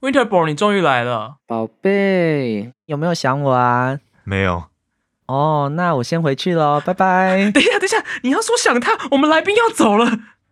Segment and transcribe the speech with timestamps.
[0.00, 3.98] Winterborn，你终于来了，宝贝，有没有想我啊？
[4.24, 4.64] 没有。
[5.26, 7.50] 哦，那我先回去喽， 拜拜。
[7.50, 10.06] 等一下，等一下，你要说想他，我们来宾要走了。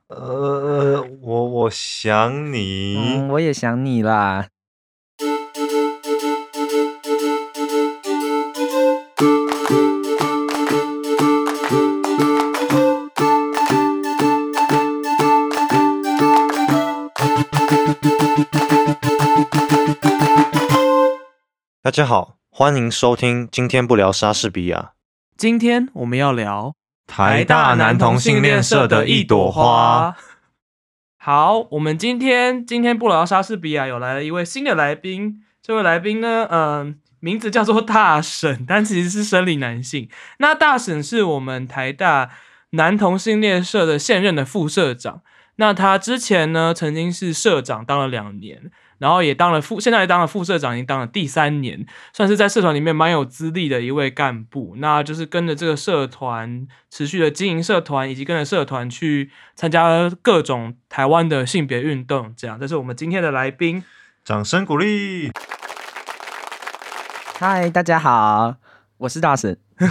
[0.09, 4.46] 呃，我我想你，嗯，我也想你啦。
[21.86, 23.48] 大家好，欢迎收听。
[23.48, 24.95] 今天不聊莎士比亚，
[25.36, 26.74] 今天我们要聊
[27.06, 30.16] 台大男同性恋社的一朵花。
[31.16, 35.45] 好，我们今天今天不聊莎士比亚，有来了一位新的来宾。
[35.62, 40.09] 这位来宾呢，嗯，名字叫做大婶， 但其实是生理男性。
[40.38, 42.30] 那大婶是我们台大
[42.70, 45.23] 男同性恋社的现任的副社长。
[45.59, 48.73] 那他之前呢，曾经是社长，当了两年。
[48.98, 54.74] 然后也当了副，现在也当了副社长，已经当了第三年，算是在社团里面蛮有资历的一位干部。
[54.79, 62.32] 那就是跟着这个社团持续的经营社团，以及跟着社团去参加各种台湾的性别运动。
[62.37, 63.84] 这样，这是我们今天的来宾，
[64.25, 65.31] 掌声鼓励。
[67.38, 68.56] 嗨，大家好，
[68.99, 69.59] 我是大神。
[69.78, 69.87] 好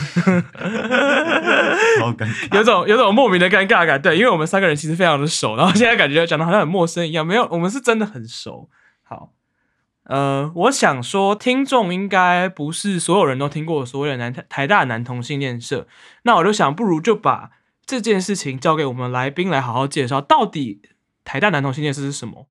[2.12, 4.02] 尴尬，有种有种莫名的尴尬感。
[4.02, 7.24] 对，因为我们三个人其实非常的熟，然后现在感觉讲的好像很陌生一样。
[7.24, 8.68] 没有，我们是真的很熟。
[10.06, 15.88] 呃，我想说，听众应该不是所有人都听过所谓的男台大男同性恋社，
[16.24, 17.50] 那我就想，不如就把
[17.86, 20.82] 这件事情交给我们来宾来好好介绍，到底
[21.24, 22.48] 台大男同性恋社是什么？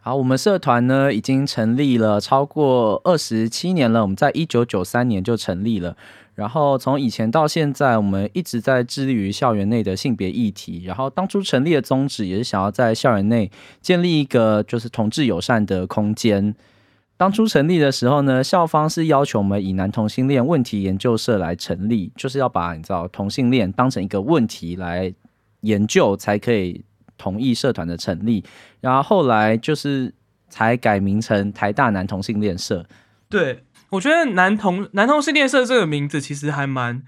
[0.00, 5.96] 好，我们社团呢已经成立了超过二十七年了，我们在一九九三年就成立了。
[6.34, 10.84] 然后从以前到现在，我们一直在致力于校园内的性别议题。
[10.84, 16.54] 然后当初成立的宗旨也是想要在校园内建立一个就是同志友善的空间。
[17.16, 25.14] 当初成立的时候呢，校方是要求我们以男同性恋问题研究社来成立，就是要把你知道同性恋当成一个问题来
[25.60, 26.84] 研究，才可以
[27.16, 28.44] 同意社团的成立。
[28.80, 30.12] 然后后来就是
[30.48, 32.86] 才改名成台大男同性恋社。
[33.28, 33.64] 对。
[33.90, 37.04] 我觉得男同男同性恋社这个名字其实还蛮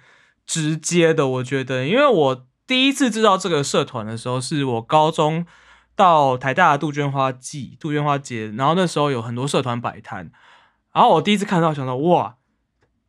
[0.46, 1.26] 直接的。
[1.26, 5.44] 我觉得，因为我第一次知道这个社团的时候，是我高中
[5.96, 10.30] 到台大杜鹃花季、杜鹃花节，然后那时候有很多社团摆摊，
[10.92, 12.36] 然后我第一次看到，想到哇，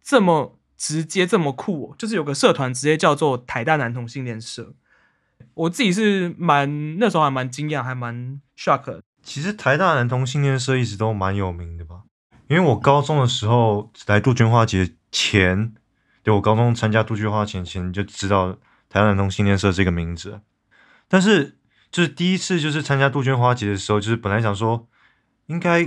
[0.02, 4.74] 这么直接，这么酷，就是有个社团直接叫做台大男同性恋社。
[5.54, 9.02] 我自己是蛮那时候还蛮惊讶，还蛮 shock。
[9.22, 12.04] 其实台大男同性恋社一直都蛮有名的吧。
[12.48, 15.74] 因为我高中的时候来杜鹃花节前，
[16.24, 20.40] 对我高中参加杜鹃花前前就知道台湾男同性恋社这个名字，
[21.10, 21.57] 但是
[21.92, 24.88] 就是第一次就是参加杜鹃花节的时候，就是本来想说
[25.48, 25.80] 应该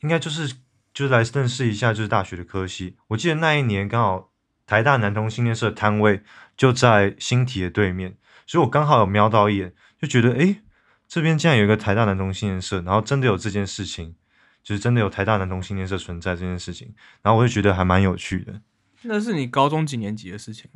[0.00, 0.56] 应该就是
[0.92, 2.96] 就是来认识一下就是大学的科系。
[3.08, 4.32] 我记得那一年刚好
[4.66, 6.22] 台大男同性恋社摊位
[6.56, 10.62] 就在新体的对面，所以我刚好有瞄到一眼，就觉得诶，
[11.06, 14.14] 这边竟然有一个台大男同性恋社，然后真的有这件事情。
[14.60, 18.60] 就是真的有台大男同性恋社存在这件事情，然后我就觉得还蛮有趣的。
[19.02, 20.70] 那是你高中几年级的事情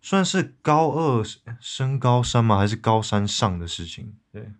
[0.00, 1.24] 算是高二
[1.60, 2.58] 升高三吗？
[2.58, 4.14] 还是高三上的事情？
[4.32, 4.52] 对。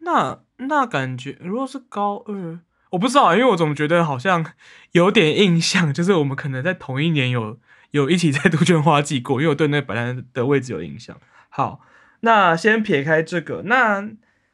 [0.00, 4.44] 那那感觉如果是高二，我不知道，因为我总觉得好像
[4.92, 7.58] 有点印象，就是我们可能在同一年有
[7.92, 11.16] 有一起在杜鹃花季过，因为我对那本来的位置有印象。
[11.48, 11.80] 好，
[12.20, 14.08] 那先撇开这个，那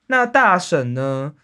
[0.09, 1.35] 那大婶呢？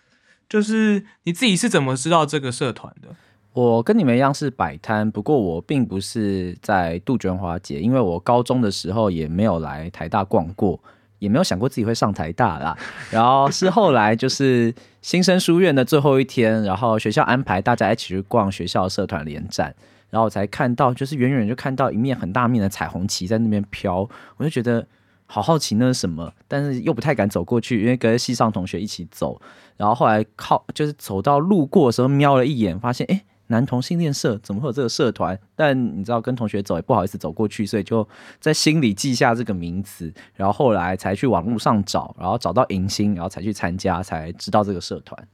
[0.46, 3.16] 就是你自己是怎么知道这个社团的？
[3.54, 10.78] 我跟你们一样是摆摊，不过我并不是在杜鹃花节，因为我高中的时候也没有来台大逛过，
[11.20, 12.76] 也没有想过自己会上台大啦。
[13.10, 19.72] 然后是后来就是新生书院的最后一天，然后学校安排大家一起去逛学校社团联展，
[20.10, 24.86] 然后我才看到，就是远远就看到一面很大面的彩虹旗在那边飘，我就觉得。
[25.26, 29.40] 好好奇那是什么，但是又不太敢走过去，因为跟系上同学一起走。
[29.78, 35.38] 然后后来靠，就是走到路过的时候瞄了一眼，发现哎，男同性恋社怎么会有这个社团？
[35.54, 38.06] 但你知道跟同学走也不好意思走过去，所以就
[38.40, 40.12] 在心里记下这个名词。
[40.34, 45.28] 然后后来才去网络上找，然后找到迎新，然后才去参加，才知道这个社团。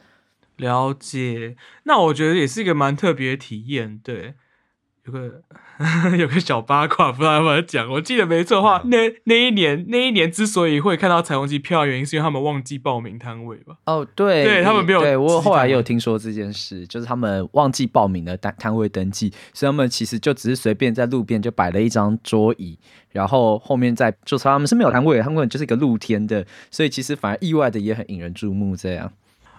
[0.57, 4.35] 了解，那我觉得也是一个蛮特别的体验，对。
[5.19, 5.31] 有
[6.11, 7.91] 个 有个小八卦，不知道要不要讲。
[7.91, 13.77] 我记得没错的话，那那一年那一年之所以会看到彩虹旗票，原因是因为他们忘记报名摊位吧？
[13.87, 15.01] 哦，对，对他们没有。
[15.01, 22.79] 对我后来也有听说这件事，就是他们忘记报名的摊摊位登记，所以他们其实就只是随便在路边就摆了一张桌椅，
[23.11, 28.77] 然后后面在就是他们是没有摊位，他们就是一个露天的，所以其实反而意外的也很引人注目。
[28.77, 29.11] 这样，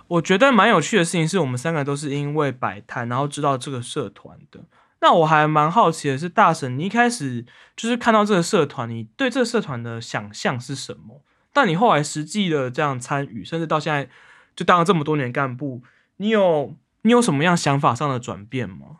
[0.07, 4.59] 我觉得蛮有趣的事情是我们三个都是因为摆摊，然后知道这个社团的。
[5.01, 7.45] 那我还蛮好奇的是，大神，你一开始
[7.75, 11.21] 就是看到这个社团，你对这个社团的想象是什么？
[11.51, 14.07] 但你后来实际的这样参与，甚至到现在
[14.55, 15.81] 就当了这么多年干部，
[16.17, 18.99] 你有你有什么样想法上的转变吗？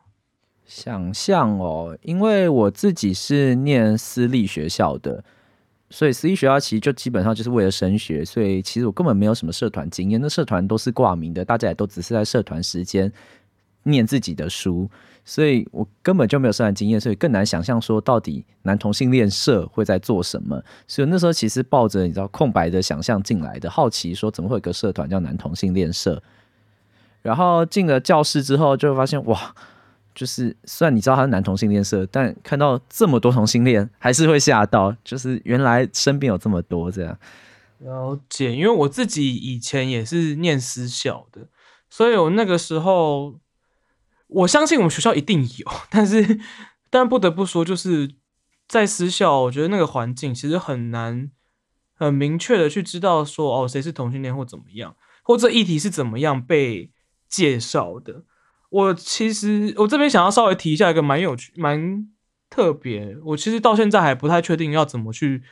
[0.65, 5.24] 想象哦，因为我自己是念私立学校的。
[5.89, 10.21] 所以私立学校其实就基本上就是为了升学，所以其实我根本没有什么社团经验。
[10.21, 13.12] 那社团都是挂名的，大家也都只是在社团时间
[13.83, 14.89] 念自己的书，
[15.23, 20.62] 所以我根本就没有社团经验，所以更难想象说到底男同性恋社会在做什么。
[20.88, 26.21] 所以那时候其实抱着你知道空白的想象进来的，好奇说怎么会有个社团叫男同性恋社。
[27.21, 29.56] 然后进了教室之后，就发现哇。
[30.13, 34.94] 就是虽然你知道他是男同性恋社，但看到这么多同性恋，还是会吓到。
[35.06, 37.17] 就是原来身边有这么多这样。
[37.77, 41.47] 了解，因为我自己以前也是念私校的，
[41.89, 43.35] 所以我那个时候
[44.31, 46.39] 我相信我们学校一定有， 但是
[46.89, 48.16] 但不得不说，就是
[48.68, 51.30] 在私校，我觉得那个环境其实很难
[51.94, 56.92] 很明确的去知道说哦谁是同性恋或怎么样，或者议题是怎么样被
[57.30, 58.24] 介绍的。
[58.69, 62.07] 我其实我这边想要稍微提一下一个蛮有趣、蛮
[62.50, 65.44] 特别，我其实到现在还不太确定要怎么去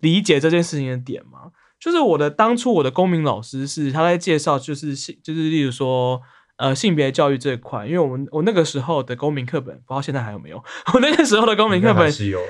[0.00, 1.52] 理解这件事情的点嘛。
[1.78, 6.20] 就是我的当初我的公民老师是他在介绍，就是，就是例如说
[6.56, 10.62] 呃性别教育这一块，因为我们我那个时候的公民课本，不知道现在还有没有。
[10.94, 12.40] 我那个时候的公民课本是有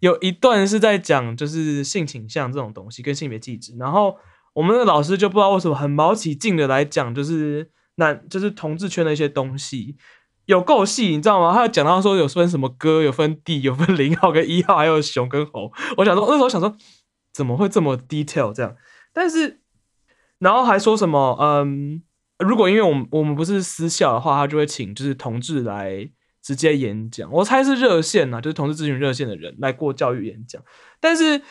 [0.00, 4.16] 有一段是在讲就是性倾向这种东西跟性别气质，然后
[4.54, 7.70] 我们的老师就不知道为什么很毛起劲的来讲，就是。
[7.98, 9.96] 那就是同志圈的一些东西，
[10.44, 11.54] 有够细，你知道吗？
[11.54, 15.72] 他有讲到说有分什么哥，有分弟，有分零号跟一号，还有熊跟猴。
[15.96, 16.76] 我想说那时候想说
[17.32, 18.76] 怎么会这么 detail 这样？
[19.14, 19.62] 但是
[20.38, 22.02] 然后还说什么嗯，
[22.38, 26.10] 如果因为我们我们不是私校的话，他就会请就是同志来
[26.42, 27.30] 直接演讲。
[27.32, 30.62] 我猜是热线呐，就是同志咨询热线的人来过教育演讲。
[31.00, 31.42] 但是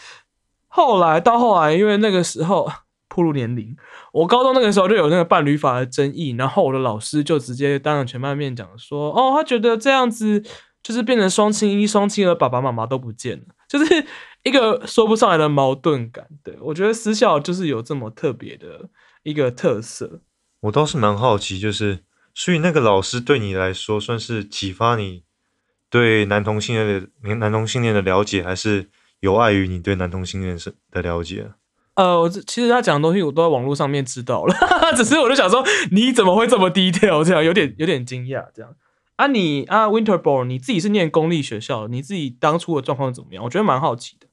[0.68, 2.72] 后来到后来，因为那个时候。
[3.08, 3.74] 步入年龄，
[4.12, 10.44] 我高中那个时候就有那个伴侣法的争议，然后我的老师就直接当着全班面讲说：“哦，他觉得这样子
[10.84, 14.06] 就是变成双亲一、双亲二，爸爸妈妈都不见了， 就是
[14.44, 18.90] 一个说不上来的矛盾感。”对我觉得私校就是有这么特别的
[19.24, 20.20] 一个特色。
[20.66, 22.00] 我倒是蛮好奇，就是
[22.34, 25.24] 所以那个老师对你来说算是启发你
[25.90, 28.90] 对男同性恋的男同性恋的了解，还是
[29.20, 31.52] 有碍于你对男同性恋是的了解？
[31.96, 34.56] 呃，我其实他讲的东西我都在网络上面知道了，
[34.98, 37.24] 只是我就想说，你怎么会这么低调？
[37.24, 38.46] 这样有点有点惊讶。
[38.54, 38.76] 这样
[39.16, 43.44] 啊，你啊，Winterborn，你自己是念公立学校，你自己当初的状况怎么样？
[43.46, 44.28] 我觉得蛮好奇的。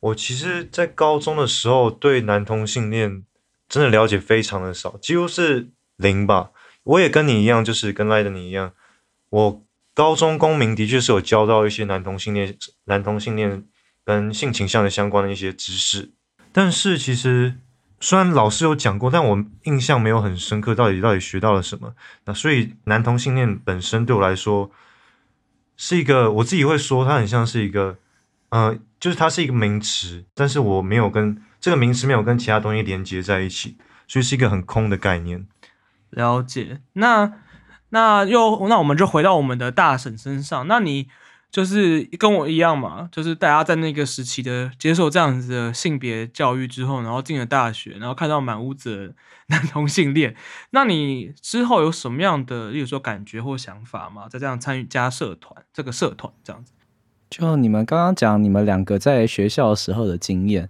[0.00, 3.22] 我其实，在高中的时候，对男同性恋
[3.68, 6.50] 真的了解非常的少，几乎是零吧。
[6.84, 8.72] 我也跟你一样，就是跟赖的你一样，
[9.28, 9.62] 我
[9.92, 13.64] 高中公民的确是有教到一些男同性恋、男同性恋
[14.04, 16.12] 跟性倾向的相关的一些知识。
[16.50, 17.56] 但是其实，
[18.00, 21.94] 虽然老师有讲过，但我印象没有很深刻，到底到底学到了什么？
[22.24, 24.70] 那所以男同性恋本身对我来说，
[25.76, 27.98] 是一个我自己会说，它很像是一个，
[28.48, 33.76] 呃，就是它是一个名词，但是我没有跟这个名词没有跟其他东西连接在一起，
[34.06, 35.46] 所以是一个很空的概念。
[36.10, 36.80] 了解。
[36.94, 37.32] 那
[37.90, 41.08] 那又那我们就回到我们的大婶身上，那你。
[41.50, 49.14] 就是跟我一样嘛，就是大家在那个时期的接受这样子的性别教育之后，然后进了大学，然后看到满屋子
[49.46, 50.36] 男同性恋，
[50.72, 54.28] 那你之后有什么样的，例如说感觉或想法吗？
[54.28, 56.74] 在这样参与加社团这个社团这样子，
[57.30, 60.68] 就你们刚刚讲你们两个在学校时候的经验，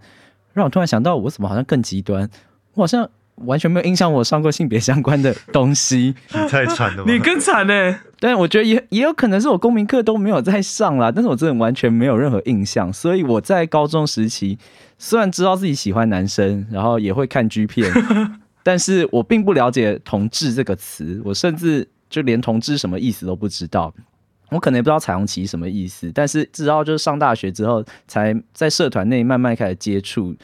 [0.52, 2.28] 让我突然想到，我怎么好像更极端？
[2.74, 3.08] 我好像。
[3.42, 6.12] 完全没有印象，我上过性别相关的东西。
[6.32, 7.96] 你太惨了， 你更惨呢。
[8.18, 12.92] 但我觉得也也有可能是我公民课都没有在上啦，但是我真的完全没有任何印象。
[12.92, 14.58] 所以我在高中时期，
[14.98, 17.88] 虽然知道自己喜欢男生，然后也会看 G 片，
[18.64, 23.94] 但是我并不了解“同志”这个词，我甚至就连“同志”什么意思都不知道。
[24.50, 30.36] 我可能也不知道彩虹旗什么意思，但是知道就是上大学之后，才在社团内慢慢开始接触。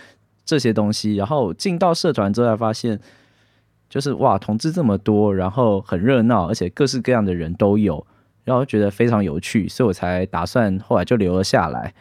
[0.46, 3.00] 这些东西，然后进到社团之后，才发现
[3.88, 8.06] 就是哇，同志这么多，然后很热闹，而且各式各样的人都有，
[8.44, 11.94] 然后觉得非常有趣，所以我才打算后来就留了下来。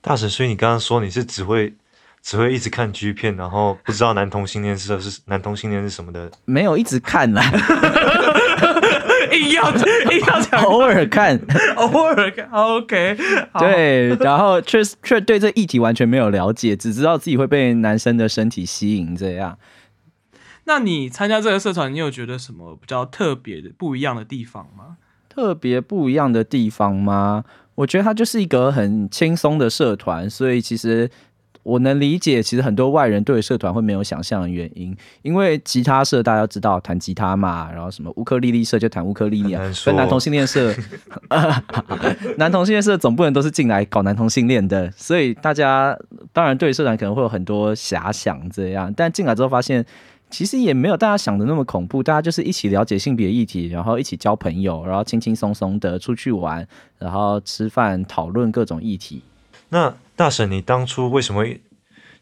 [0.00, 1.72] 大神，所以你刚刚说你是只会
[2.20, 6.28] 只会一直看 G 片，然后不知道男同性恋是是男同性恋是什么的？
[6.44, 7.42] 没有一直看啦。
[9.42, 9.70] 硬要
[10.10, 11.38] 硬要讲，偶尔看，
[11.76, 13.16] 偶尔看，OK。
[13.58, 19.58] 对，然后却却对这议题完全没有了解，只知道自己会被男生的身体吸引这样。
[20.64, 24.96] 那你参加这个社团，你有觉得什么比较特别的、不一样的地方吗？
[25.28, 27.44] 特别不一样的地方吗？
[27.74, 31.10] 我觉得它就是一个很轻松的社团，所以其实
[31.62, 34.96] 我能理解，其实很多外人对社团会没有想象的原因。
[35.22, 40.74] 因为吉他社大家知道弹吉他嘛，然后什么乌克丽丽社就弹乌克丽丽啊，跟男同性恋社，
[42.38, 45.98] 男同性恋社总不能都是进来搞男同性恋的，所以大家
[46.32, 49.84] 当然对社团可能会有很多遐想这样，但进来之后发现。
[50.32, 56.66] 其实也没有大家想的那么恐怖，大家就是一起了解性别议题，然后一起交朋友，然后轻轻松松的出去玩，
[56.98, 59.20] 然后吃饭讨论各种议题。
[59.68, 61.44] 那大婶，你当初为什么，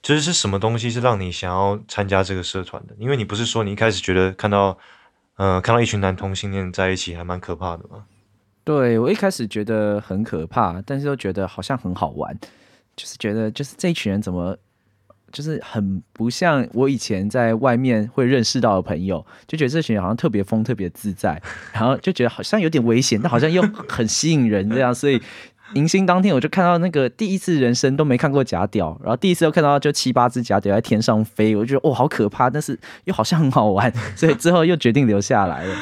[0.00, 2.94] 就是是什么东西是让你想要参加这个社团的？
[2.98, 4.78] 因为你不是说你一开始觉得看到，
[5.36, 8.06] 呃，看到一群男同性恋在一起还蛮可怕的吗？
[8.64, 12.34] 对我一开始觉得很可怕，但是又觉得好像很好玩，
[12.96, 14.56] 就是觉得就是这一群人怎么。
[15.32, 21.40] 就是很不像我以前在外面会认识到的朋友，就觉得这群人好像特别疯、特别自在，
[21.72, 24.92] 然后就觉得好像有点危险，但好像又很吸引人这样。
[24.92, 25.22] 所以
[25.74, 35.74] 迎新当天我就看到那个第一次人生都没看过假屌，然后第一次又看到就七八只假屌在天上飞，我就觉得哦好可怕，但是又好像很好玩， 所以之后又决定留下来了。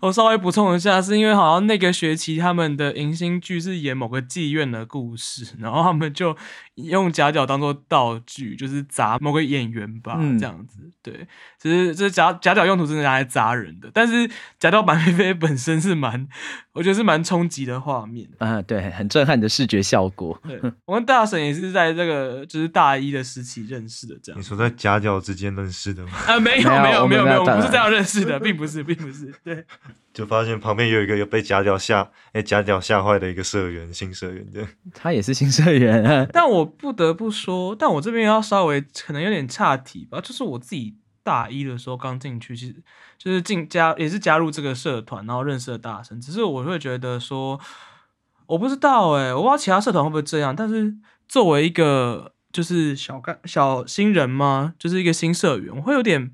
[0.00, 6.36] 我稍微补充一下，是因为好像那个学期他们的迎新剧是演某个妓院的故事，然后他们就
[6.76, 10.78] 用夹角当做道具，就是砸某个演员吧，这样子。
[11.02, 11.26] 对，
[11.58, 16.26] 其实这夹夹角用途真的拿来砸人的，但是假掉白飞飞本身是蛮，
[16.72, 20.40] 我觉得是蛮冲击的画面啊，对，很震撼的视觉效果。
[20.46, 24.38] 对， 我跟大神也是在这个就是大一的时期认识的，这样。
[24.38, 26.12] 你说在夹角之间认识的吗？
[26.26, 29.64] 啊，没有没有没有没有，我不是这样认识的，并不是并不是，对。
[30.12, 36.28] 就发现旁边有一个有被夹角吓，哎，假屌吓坏的一个社员，新社员的，他也是新社员。
[36.30, 42.76] 但我不得不说，但我这边要稍微可能有点岔题吧，就是我自己大一的时候刚进去，其实
[43.16, 46.20] 就是进加也是加入这个社团，然后认识了大神。
[46.20, 47.58] 只是我会觉得说，
[48.46, 50.54] 我不知道哎，我不知道其他社团会不会这样。
[50.54, 50.94] 但是
[51.26, 56.30] 作为一个就是小干小新人嘛，就是一个新社员，我会有点。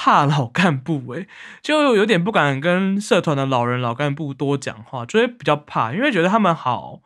[0.00, 1.26] 怕老干部哎，
[1.60, 7.00] 就有点不敢跟社团的老人、老干部多讲话，就会比较怕，因为觉得他们好，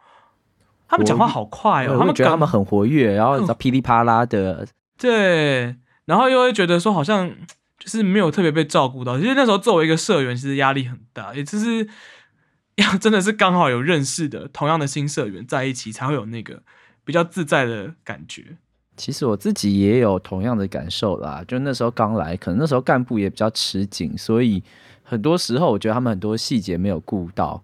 [0.87, 4.69] 他们讲话好快哦，他们觉得他们很活跃，然后噼里啪啦的，
[5.01, 7.35] 对，然后又会觉得说好像
[7.81, 9.19] 就是没有特别被照顾到。
[9.19, 11.89] 其实那时候作为一个社员，其实压力很大，也就是
[12.77, 16.63] 要真的是刚好有认识的同样的新社员在一起，才会有那个
[17.07, 18.59] 比较自在的感觉。
[19.03, 24.63] 其实我自己也有同样的感受啦，就那时候刚来，可能那时候干部也比较吃紧，所以
[25.03, 27.61] 很多时候我觉得他们很多细节没有顾到，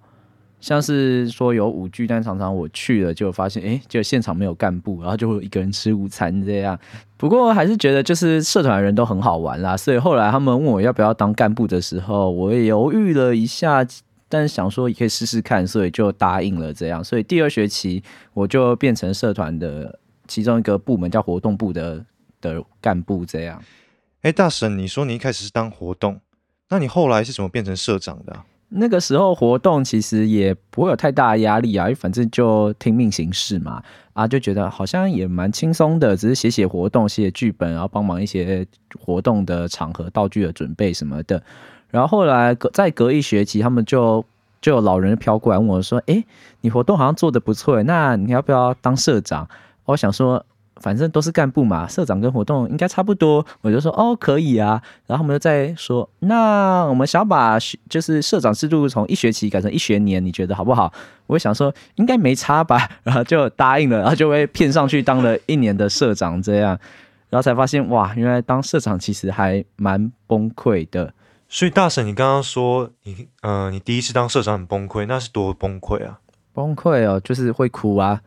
[0.60, 6.76] 像是说有五 G，但常常我去了就发现，哎，就现场没有干部，然后就会一个人吃午餐这样。
[7.16, 13.86] 不过还是觉得就是社团人都很好玩啦，所以后来他们问我要不要当干部的时候，我也犹豫了一下，
[14.28, 17.04] 但是想说也可以试试看，所以就答应了这样。
[17.04, 18.02] 所以第二学期
[18.34, 20.00] 我就变成社团的。
[20.28, 22.04] 其中一个部门叫活动部的
[22.40, 23.60] 的干部，这样。
[24.22, 26.20] 哎，大神，你说你一开始是当活动，
[26.68, 28.36] 那你后来是怎么变成社长的？
[28.70, 33.82] 那个时候活动其实也不会有太大的压力啊，因为反正就听命行事嘛，
[34.12, 38.66] 啊，就觉得好像也蛮轻松的，只是写写活动、写写剧本，然后帮忙一些
[39.00, 41.42] 活动的场合、道具的准备什么的。
[41.88, 44.22] 然后后来隔再隔一学期，他们就
[44.60, 46.22] 就有老人飘过来问我说：“哎，
[46.60, 49.48] 你活动好像做的不错，那你要不要当社长？”
[49.88, 50.44] 我想说，
[50.76, 54.80] 反正都是干部嘛，社长跟活动应该差不多，我就说哦可以啊。
[55.06, 60.92] 然后我们就在说，那我们想把就是社长制度从一学期改成一学年，你觉得好不好？
[61.26, 66.78] 我想说应该没差吧，然后就答应了，然后就被骗上去当了一年的社长，这样，
[67.30, 71.12] 然后才发现哇，原来当社长其实还蛮崩溃的。
[71.48, 76.20] 所以大婶，你刚刚说你嗯，你第一次当社长很崩溃，那是多崩溃啊？
[76.52, 78.20] 崩溃哦，就是会哭啊。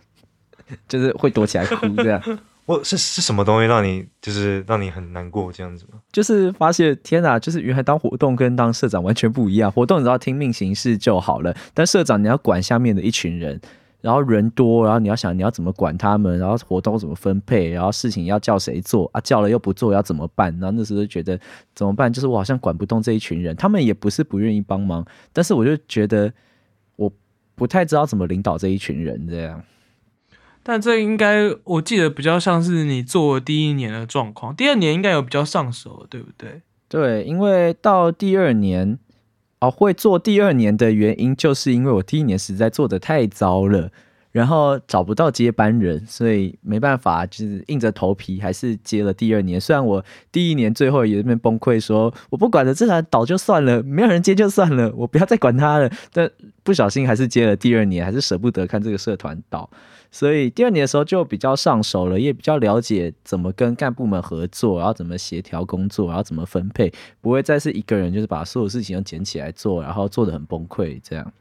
[0.88, 2.22] 就是会躲起来哭这样，
[2.66, 6.00] 我是是什么东西让你就是让你很难过这样子吗？
[6.12, 9.72] 就是发现天哪，就是原来当活动跟当社长完全不一样。
[9.72, 13.60] 活动你只要听命行事就好了，但社长你要管下面的一群人，
[14.00, 19.22] 然后人多，然后你要想你要怎么管他们，然后活动怎么分配，然后事情要叫谁做啊？
[19.22, 20.52] 叫了又不做要怎么办？
[20.60, 21.40] 然后那时候就觉得
[21.76, 22.12] 怎么办？
[22.12, 26.32] 就是我好像管不动这一群人，他们也不是不愿意帮忙，但是我就觉得
[26.96, 27.12] 我
[27.56, 29.62] 不太知道怎么领导这一群人这样。
[30.64, 36.62] 但这应该我记得比较像是你做第一年的状况，第二年应该有比较上手，对不对？
[36.88, 39.00] 对，因为到第二年
[39.60, 43.90] 哦，会做第二年的原因，就是因为我第一年实在做的太糟了，
[44.32, 49.60] 然后找不到接班人，所以没办法，就是硬着头皮还是接了第二年。
[49.60, 55.90] 虽然我第一年最后也那边崩溃，说我不管了，这团倒就算了，没有人接就算了，我不要再管他了。
[56.12, 56.30] 但
[56.64, 59.70] 不小心还是接了第二年，还是舍不得看这个社团倒，
[60.12, 66.92] 所以第二年的时候就比较上手了，也比较了解怎么跟干部们合作，然后怎么协调工作，然后怎么分配，
[67.22, 71.32] 不会再是一个人就是把所有事情都捡起来做，然后做的很崩溃这样。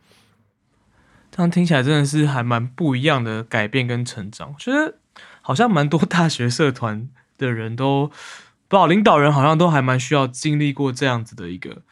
[1.33, 4.51] 这样听起来真的是还蛮不一样的改变跟成长。
[4.53, 4.95] 我觉得
[5.43, 7.09] 好像蛮多大学社团
[7.39, 11.83] 的人都，不知道领导人好像都还蛮需要经历过这样子的一个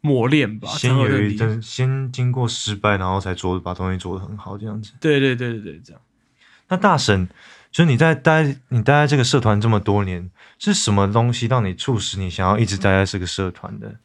[0.00, 0.68] 磨练吧。
[0.70, 4.92] 先有一阵，先经过失败，然后才做把东西做得很好，这样子。
[5.00, 6.00] 对对对对对，这样。
[6.68, 7.28] 那大婶，
[7.70, 13.96] 就是你在待你待在这个社团这么多年，是什么东西让你促使你想要一直待在这个社团的？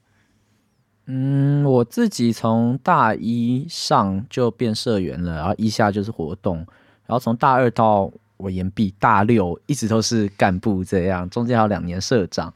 [1.05, 6.57] 嗯，我自己从大一上就变社员了，然后一下就是活动，
[7.05, 12.53] 然后从大二到我研毕大六一直都是干部这样，中间还有两年社长。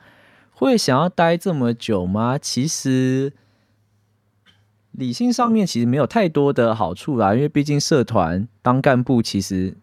[0.51, 2.37] 会想要待这么久吗？
[2.37, 3.33] 其实
[4.91, 9.75] 理性上面其实没有太多的好处啦，因为毕竟社团当干部其实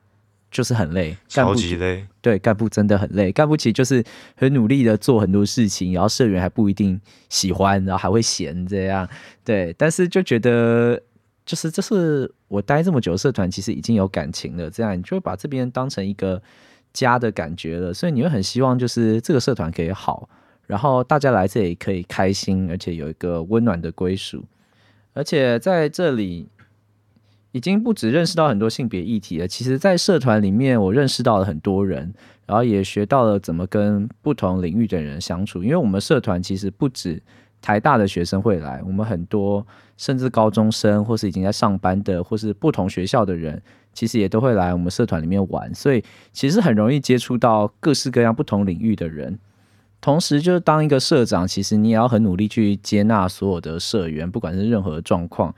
[0.54, 3.32] 就是很累，干超级累，对，干部真的很累。
[3.32, 4.02] 干部其实就是
[4.36, 9.06] 很努力的做很多事情，然后社员还不一定喜欢，然后还会嫌这样。
[9.44, 11.02] 对，但是就觉得
[11.44, 16.40] 就是这是我待这么久的社团，其实已经有感情了，这样你就会把这边当成一个
[16.92, 20.28] 家的感觉了，所以你会很希望就是这个社团可以好，
[20.68, 24.44] 然后大家来这里可以开心，而且有一个温暖的归属。
[25.14, 26.48] 而且在这里
[27.54, 32.12] 已经不止认识到很多性别议题了，其实，在社团里面，我认识到了很多人，
[32.46, 35.62] 然后也学到了怎么跟不同领域的人相处。
[35.62, 37.22] 因为我们社团其实不止
[37.62, 39.64] 台大的学生会来，我们很多
[39.96, 49.38] 甚至高中生或是已经在上班的，或是不同学校的人，其实也都会来我们社团里面玩，所以其实很容易接触到各式各样不同领域的人。
[50.00, 55.54] 同时，就是当一个社长，其实你也要很努力去接纳所有的社员，不管是任何状况。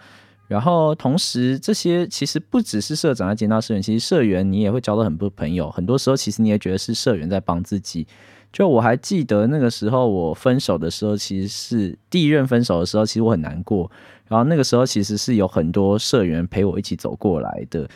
[0.49, 5.71] 然后，同时这些其实不只是社长在接纳社员，其实社员你也会交到很多朋友。
[5.71, 8.07] 很多时候，其实你也觉得是社员在帮自己。
[8.53, 13.91] 就我还记得那个时候，我分手的时候，其实是第一任分手的时候，其实我很难过。
[14.29, 17.89] 然后那个时候，其实是有很多社员陪我一起走过来的。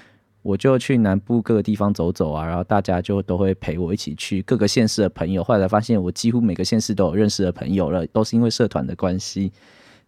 [0.42, 5.44] 我就去南部各个地方走走啊，然后大家就都会陪我一起去各个县市的朋友。
[5.44, 9.53] 后来发现，我几乎每个县市都有认识的朋友了，都是因为社团的关系。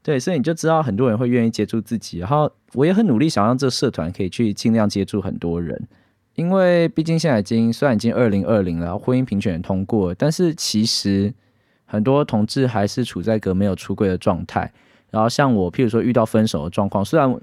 [0.03, 5.89] 对，所以你就知道很多人会愿意接触自己，然后我也很努力想让这个社团可以去尽量接触很多人，
[6.35, 11.33] 因为毕竟现在已经虽然已经二零二零了，婚姻平权也通过，但是其实
[11.85, 14.73] 很多同志还是处在个没有出柜的状态。
[15.11, 17.39] 然后像我，譬如说遇到分手的状况，虽然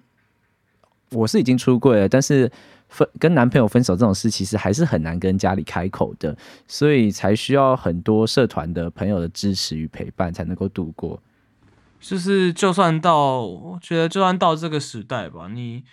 [1.12, 2.52] 我是已经出柜了，但是
[2.90, 6.36] 分跟男朋友分手这种事，其实还是很难跟家里开口的，
[6.68, 11.22] 所以才需要很多社团的朋友的支持与陪伴，才能够度过。
[12.00, 15.84] 就是就算到，我觉得就算到这个时代吧，你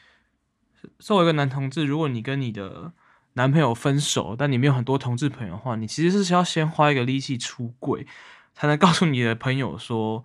[0.99, 2.93] 作为一个男同志，如果你跟你的
[3.35, 8.07] 男朋友分手，但你没有很多同志朋友的话，你其实是需要先花一个力气出柜，
[8.55, 10.25] 才能告诉你的朋友说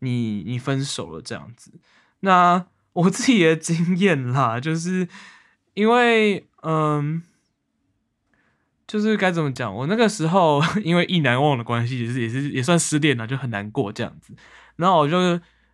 [0.00, 1.72] 你 你分手了这样子。
[2.20, 5.08] 那我自己的经验啦， 就是
[5.74, 7.22] 因为嗯。
[8.88, 14.32] 就是该怎么讲，我那个时候 因为意难忘的关系，也是也是也算失恋了，就很难过这样子。
[14.78, 15.20] 然后我就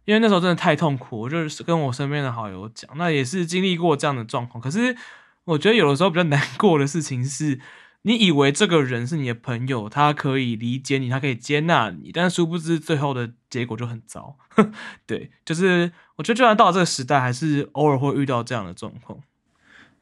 [0.06, 4.60] 因为那时候真的太痛苦，我就是跟我身边的好友讲，那也是经历过这样的状况。
[4.60, 4.96] 可是
[5.44, 7.60] 我觉得有的时候比较难过的事情是，
[8.02, 14.36] 你以为这个人是你的朋友，他可以理解你，他可以接纳你，但殊不知最后的结果就很糟。
[15.06, 19.20] 对，就是我觉得就算到了这个时代，还是偶尔会遇到这样的状况。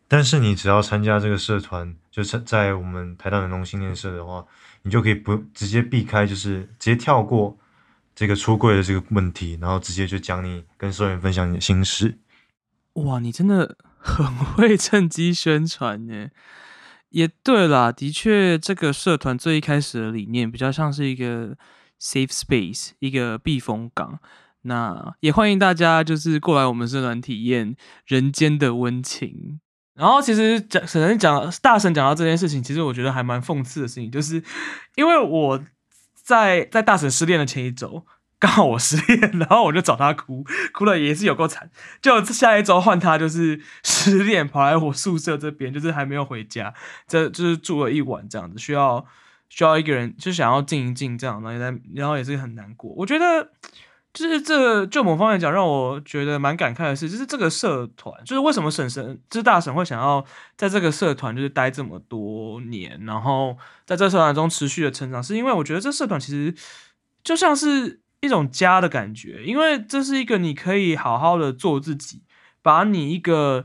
[0.09, 4.45] 但是你只要参加这个社团，就是在我们台大南农青年社的话，
[4.83, 7.57] 你就可以不直接避开，就是直接跳过
[8.15, 12.19] 这个出柜的这个问题，然后直接就讲你跟社员分享你的心事。
[12.95, 16.31] 哇，你真的很会趁机宣传耶。
[17.11, 21.57] 也对啦，的确，这个社团最一开始的理念比较像是一个
[22.01, 24.19] safe space，一个避风港。
[24.63, 29.61] 那也欢迎大家就是过来我们社团体验人间的温情。
[29.95, 34.43] 然后其实讲沈晨讲大神讲到这件事情，其实我觉得还蛮讽刺的事情，就是
[34.95, 35.63] 因为我
[36.23, 38.07] 在在大神失恋的前一周，
[38.39, 41.71] 刚好我失恋，然后我就找他哭，哭了也是有够惨。
[42.01, 46.73] 就下一周换他就是 失恋，跑来我宿舍这边，就是还没有回家，
[47.07, 49.05] 这就是住了一晚这样子，需要
[49.49, 52.93] 需要一个人就想要静一静这样，然后然后也是很难过。
[52.97, 53.51] 我觉得
[54.13, 60.23] 就是这就某方面讲，让我觉得蛮感慨的是，就是这个社团，就是为什么婶婶，就是大婶会想要
[60.55, 66.55] 在这个社团就是待这么多年，然后在这社团中持续的成长，是因为我觉得这社团其实
[67.25, 72.21] 就像是一种家的感觉，因为这是一个你可以好好的做自己，
[72.61, 73.65] 把你一个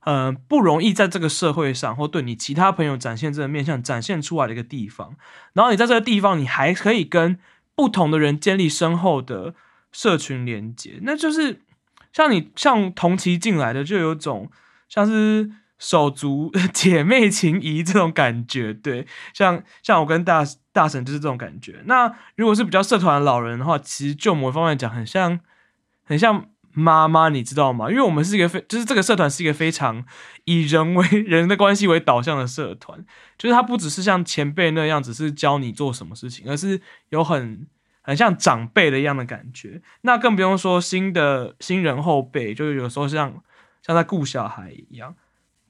[0.00, 5.16] 呃不容易在这个社会上或对你其他朋友展现这个面向展现出来的一个地方，
[5.54, 7.38] 然后你在这个地方，你还可以跟
[7.74, 9.54] 不同的人建立深厚的。
[9.92, 11.62] 社群连接，那就是
[12.12, 14.50] 像你像同期进来的，就有种
[14.88, 21.82] 像是手足 姐妹情谊这种感觉，对，像像我跟大大神就是这种感觉。
[21.86, 25.40] 那如果是比较社团的老人的话，其实就某方面讲，很像
[26.04, 27.90] 很像妈妈，你知道吗？
[27.90, 30.04] 因为我们是一个非，就是这个社团是一个非常
[30.44, 33.04] 以人为 人的关系为导向的社团，
[33.36, 37.66] 就是它不只是像前辈那样，只是教你做什么事情，而是有很。
[38.08, 43.42] 很像长辈的一样的感觉，那更不用说新的新人后辈，就有时候像
[43.82, 45.14] 像在顾小孩一样，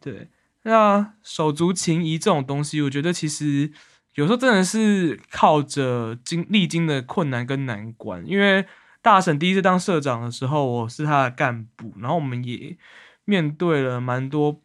[0.01, 0.29] 对。
[0.63, 3.73] 那手足情谊这种东西，我觉得其实
[4.15, 8.25] 有时候真的是靠着经历经的困难跟难关。
[8.25, 8.65] 因为
[9.03, 12.77] 大婶第一次当社长的时候，我是他的干部，然后我们也
[13.25, 14.63] 面对了蛮多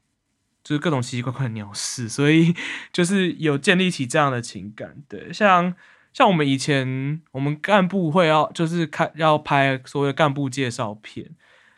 [0.63, 2.53] 就是各种奇奇怪怪的鸟事，所以
[2.93, 5.73] 就是有建立起这样的情感，对，像。
[6.13, 11.31] 像我们以前，我们干部会要就是看要拍所谓的干部介绍片，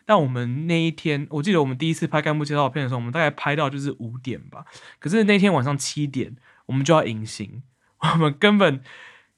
[0.06, 4.66] 但我们那一天，我记得我们第一次拍干部介绍片的时候，我们大概拍到就是五点吧。
[5.00, 7.64] 可是那天晚上七点，我们就要隐形，
[8.00, 8.82] 我们根本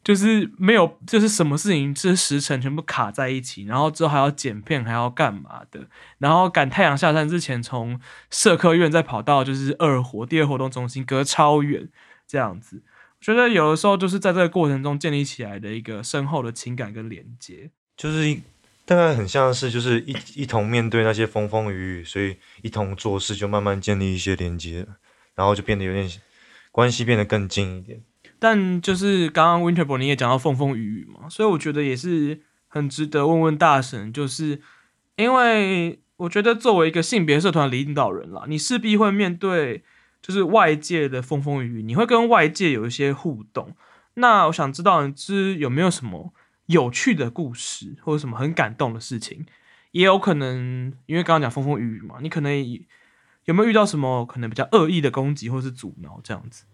[0.04, 8.00] 就是没有，就是什么事情这时辰全部卡在一起，然后之后还要剪片，还要干嘛的，然后赶太阳下山之前，从
[8.32, 11.88] 社科院再跑到就是二活第二活动中心，隔超远
[12.26, 12.82] 这样子。
[13.20, 18.38] 觉得有的时候就是在这个过程中建立起来的一个深厚的情感跟连接，就是
[18.86, 24.88] 大概很像是就是一一同面对那些风风雨雨，所以一同做事就慢慢建立一些连接，
[25.36, 26.08] 然后就变得有点
[26.72, 28.02] 关系变得更近一点。
[28.40, 34.62] 但就是刚刚 Winterbo 你也讲到风风雨雨嘛，所以我觉得也是很值得问问大神，就是
[35.16, 39.84] 因为我觉得作为一个性别社团领导人啦，你势必会面对。
[40.22, 43.74] 就是外界的风风雨雨，你会跟外界有一些互动。
[44.16, 46.34] 那我想知道，你是有没有什么
[46.66, 49.46] 有趣的故事，或者什么很感动的事情？
[49.92, 52.52] 也有可能，因为刚刚讲风风雨雨嘛，你可能
[53.46, 56.66] 有没有遇到什么可能比较恶意的攻击或是阻挠这样子？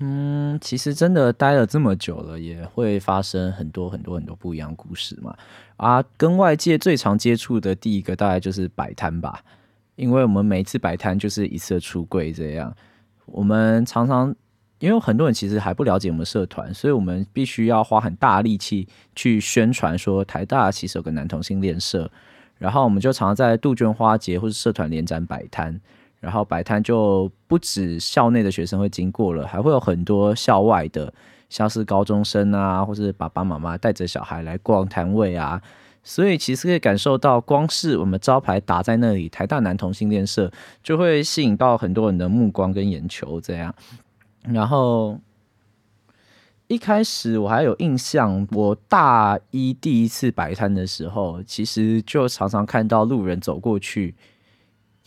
[0.00, 5.36] 嗯，其实真的待了这么久了，也会发生很多很多很多不一样故事嘛。
[5.76, 9.44] 啊，跟外界最常接触的第一个大概就是摆摊吧。
[10.02, 12.74] 因为我们每一次摆摊就是一次出柜，这样
[13.24, 14.34] 我们常常
[14.80, 22.10] 因为很多人其实还不了解我们社团，所以我们必须要花很大力气去宣传说台大其实有个男同性恋社，
[22.58, 25.80] 然后我们就常常在杜鹃花节或者社团联展摆摊，
[26.18, 31.14] 然后摆摊就不止校内的学生会经过了，还会有很多校外的，
[31.48, 35.62] 像是高中生啊，或是爸爸妈妈带着小孩来逛摊位啊。
[36.04, 40.50] 所以其实可以感受到，光是我们招牌打在那里，台大男同性恋社
[40.82, 43.40] 就会吸引到很多人的目光跟眼球。
[43.40, 43.72] 这样，
[44.42, 45.20] 然后
[46.66, 54.16] 一开始我还有印象，我大一第一次摆摊的时候，其实就常常看到路人走过去，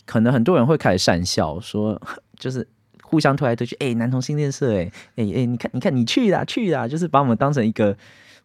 [0.05, 2.01] 可能很多人会开始讪笑，说
[2.39, 2.65] 就是
[3.03, 7.97] 互相推来推去，哎，男同性恋社，哎，哎哎，你看，你看，你去啦，去啦，就是把我们当成一个。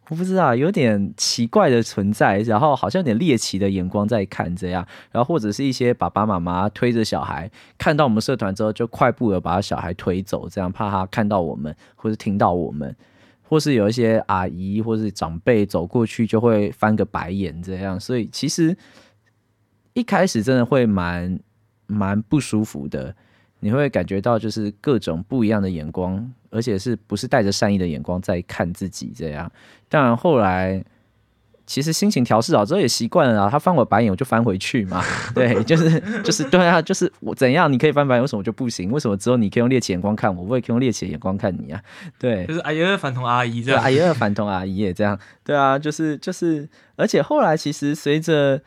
[0.09, 12.97] 我不知道，有点奇怪的存在，然后好像有点猎奇的眼光在看这样，然后或者是一些爸爸妈妈推着小孩，看到我们社团之后就快步的把小孩推走，这样怕他看到我们或是听到我们，
[13.43, 18.77] 或是有一些阿姨或是长辈走过去就会翻个白眼这样，所以其实
[19.93, 21.39] 一开始真的会蛮
[21.87, 23.15] 蛮不舒服的。
[23.61, 29.51] 你会感觉到就是各种不一样的眼光，而且是不是带着善意的眼光在看自己这样？
[29.89, 30.83] 当然后来
[31.67, 33.49] 其实心情调试好之后也习惯了啊。
[33.49, 35.05] 他翻我白眼，我就翻回去嘛。
[35.33, 38.91] 对，就是就是对啊，就是我怎样你可以翻白眼，为什么就不行？
[38.91, 41.81] 为什么只有你可以用猎奇眼光看我，我也可以用猎奇的眼光看你啊？
[42.19, 45.17] 对，就是阿姨二反同阿姨这样，阿姨二反同阿姨也这样。
[45.45, 48.61] 对啊，就是就是，而且后来其实随着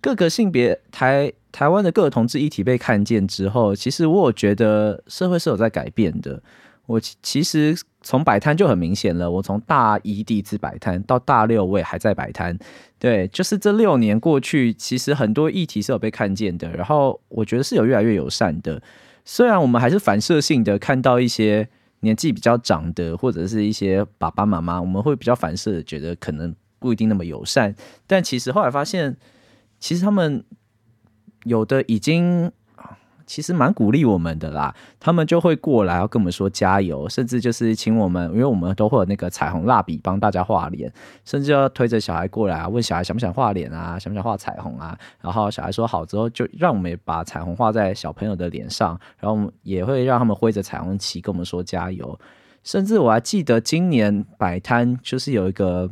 [0.00, 1.32] 各个性别台。
[1.50, 6.40] 台湾的各个同志议题被看见之后，其实我有觉得社会是有在改变的。
[6.84, 9.28] 我其实从摆摊就很明显了。
[9.28, 12.56] 我从大一第一次摆摊到大六，我也还在摆摊。
[12.98, 16.70] 对，就是这六年过去，其实很多议题是有被看见的。
[16.70, 18.80] 然后我觉得是有越来越友善的。
[19.24, 21.66] 虽然我们还是反射性的看到一些
[22.00, 27.74] 年纪比较长的，或者是一些爸爸妈妈，我们会比较反射的觉得可能不一定那么友善。
[28.06, 29.16] 但其实后来发现，
[29.78, 30.44] 其实他们
[31.44, 32.50] 有的已经。
[33.28, 40.90] 其实蛮鼓励我们的啦，他们就会过来要跟我们说加油，甚至就是请我们，因为我们都会有那个彩虹蜡笔帮大家画脸，
[41.26, 52.18] 甚至要推着小孩过来啊，问小孩想不想画脸啊，想不想画彩虹啊，然后小孩说好之后，就让我们把彩虹画在小朋友的脸上，然后也会让他们挥着彩虹旗跟我们说加油，
[52.64, 55.90] 甚至我还记得今年摆摊就是有一个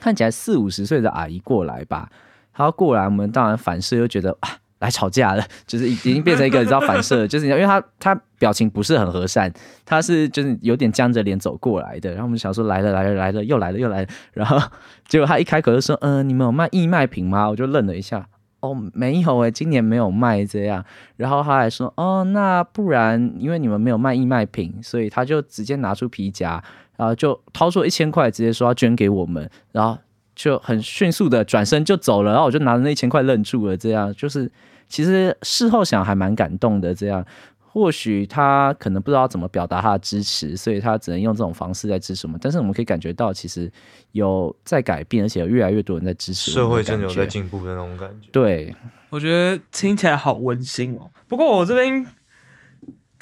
[0.00, 2.10] 看起来四五十岁的阿姨过来吧，
[2.52, 4.48] 她过来，我们当然反射又觉得啊。
[4.82, 9.48] 来吵架了， 就是已经变成一个你知道反射， 就是因为他他表情不是很和善，
[9.84, 14.58] 他是就是有点僵着脸走过来的，然后我们想说来了来了来了又来了又来了，然后
[15.06, 17.48] 结果他一开口就说嗯你们有卖义卖品吗？
[17.48, 18.26] 我就愣了一下，
[18.58, 20.84] 哦没有诶，今年没有卖这样，
[21.14, 26.60] 然后他还说哦那不然因为你们没有卖义卖品，所以他就直接拿出皮夹，
[26.96, 29.96] 然后就掏出一千块直接说要捐给我们，然后
[30.34, 34.50] 就很迅速的转身就走了，然后我就拿着那一千块愣住了，这样就是。
[34.88, 37.24] 其实事后想还蛮感动的，这样
[37.58, 42.38] 或许他可能不知道怎么表达他的支持，所以他只能用这种方式在支持我们。
[42.42, 43.72] 但是我们可以感觉到，其实
[44.10, 46.50] 有在改变，而且有越来越多人在支持。
[46.50, 48.28] 社会真的有在进步的那种感觉。
[48.30, 48.76] 对，
[49.08, 51.08] 我觉得听起来好温馨哦。
[51.26, 52.06] 不过我这边。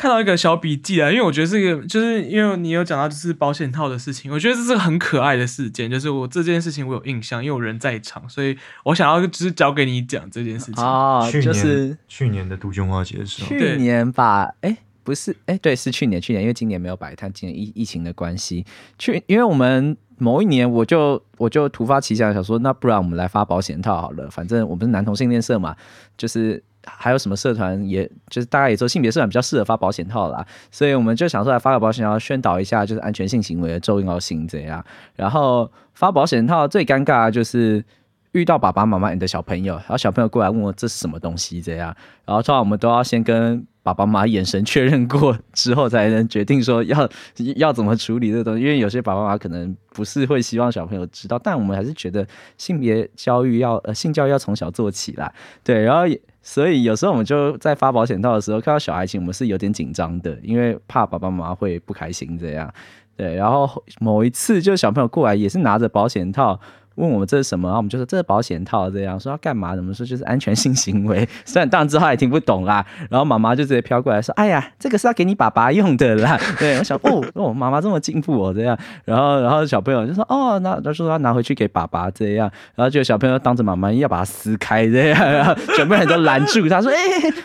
[0.00, 18.64] 看到一个小笔记啊，因为我觉得这个就是因为你有讲到就是保险套的事情，我觉得这是个很可爱的事件，就是我这件事情我有印象，因为我人在场，所以我想要就是交给你讲这件事情啊，就是去年的杜鹃花节的时候，去年吧，哎，不是，哎，对，是去年，去年，因为今年没有摆摊，今年疫疫情的关系，
[18.98, 25.76] 去，因为我们某一年我就我就突发奇想，想说那不然我们来发保险套好了，反正我们是男同性恋社嘛，
[26.16, 26.64] 就是。
[26.86, 34.82] 还有什么社团，也就是大家也说性别社团比较适合发保险套啦，所以我们就想说来发个保险套，宣导一下就是安全性行为的重要性这样。
[35.14, 37.84] 然后发保险套最尴尬就是
[38.32, 47.08] 遇到爸爸妈妈你的小朋友，然后小朋友过来问我这是什么东西这样，然后通常我们都要先跟爸爸妈妈眼神确认过之后，才能决定说要
[47.56, 55.30] 要怎么处理这东西，因为有些爸爸妈妈可能不是会希望小朋友知道，但我们还是觉得性别教育要呃性教育要从小做起来，
[55.62, 56.18] 对，然后也。
[56.42, 62.72] 所以有时候我们就在发保险套的时候看到小孩情，我们是有点紧张的，因为怕爸爸妈妈会不开心这样。
[63.16, 66.58] 对，然后某一次就小朋友过来也是拿着保险套。
[67.00, 69.74] 问我们这是什么，然后我们就说这是保险套，这样说要干嘛？
[69.74, 71.26] 怎么说就是安全性行为。
[71.44, 76.38] 虽然当然之后也听不懂啦，然后妈妈就直接飘过来说：“哎呀，这个是要给你爸爸用的啦。
[76.58, 78.76] ”对我想哦哦，妈妈这么进步哦，这样。
[79.04, 86.96] 然后然后小朋友就说：“哦，那他说他拿回去给爸爸这样。”然后就小朋友当着妈妈要把它撕开这样，然后全部人都拦住他说：“哎，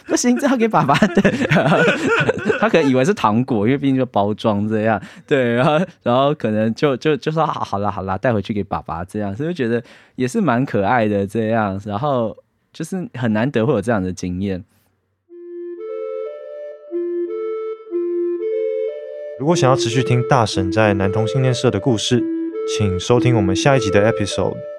[0.05, 1.21] 不行，这要给爸爸的。
[2.65, 4.99] ”他可能以为是糖果，因为毕竟就包装这样。
[5.27, 9.83] 对，然后然后可能就就就说：“好，好啦好啦，带回去给爸爸这样。”就觉得
[10.15, 12.35] 也是蛮可爱的这样，然后
[12.73, 14.63] 就是很难得会有这样的经验。
[19.39, 22.23] 如果想要持续听大婶在男同性恋社的故事，
[22.75, 24.74] 请收听我们下一集的 episode。